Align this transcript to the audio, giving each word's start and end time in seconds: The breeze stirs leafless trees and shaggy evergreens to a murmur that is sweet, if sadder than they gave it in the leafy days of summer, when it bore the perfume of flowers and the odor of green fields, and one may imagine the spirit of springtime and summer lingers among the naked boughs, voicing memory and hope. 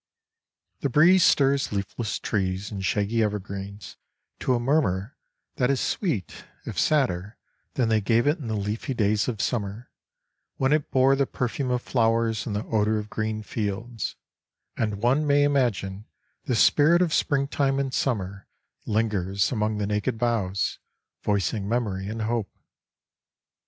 The 0.79 0.89
breeze 0.89 1.23
stirs 1.23 1.71
leafless 1.71 2.17
trees 2.17 2.71
and 2.71 2.83
shaggy 2.83 3.21
evergreens 3.21 3.97
to 4.39 4.55
a 4.55 4.59
murmur 4.59 5.15
that 5.57 5.69
is 5.69 5.79
sweet, 5.79 6.43
if 6.65 6.79
sadder 6.79 7.37
than 7.75 7.87
they 7.89 8.01
gave 8.01 8.25
it 8.25 8.39
in 8.39 8.47
the 8.47 8.55
leafy 8.55 8.95
days 8.95 9.27
of 9.27 9.39
summer, 9.43 9.91
when 10.57 10.73
it 10.73 10.89
bore 10.89 11.15
the 11.15 11.27
perfume 11.27 11.69
of 11.69 11.83
flowers 11.83 12.47
and 12.47 12.55
the 12.55 12.65
odor 12.65 12.97
of 12.97 13.11
green 13.11 13.43
fields, 13.43 14.15
and 14.75 15.03
one 15.03 15.27
may 15.27 15.43
imagine 15.43 16.05
the 16.45 16.55
spirit 16.55 17.03
of 17.03 17.13
springtime 17.13 17.77
and 17.77 17.93
summer 17.93 18.47
lingers 18.87 19.51
among 19.51 19.77
the 19.77 19.85
naked 19.85 20.17
boughs, 20.17 20.79
voicing 21.21 21.69
memory 21.69 22.07
and 22.07 22.23
hope. 22.23 22.49